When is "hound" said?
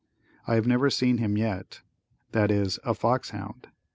3.29-3.67